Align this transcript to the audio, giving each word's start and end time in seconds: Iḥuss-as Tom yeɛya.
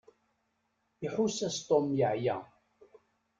Iḥuss-as 1.05 1.57
Tom 1.67 1.87
yeɛya. 1.99 2.37